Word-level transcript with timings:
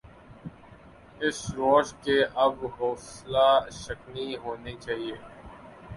اس 1.21 1.39
روش 1.57 1.87
کی 2.03 2.17
اب 2.43 2.55
حوصلہ 2.77 3.47
شکنی 3.81 4.27
ہونی 4.43 4.73
چاہیے۔ 4.83 5.15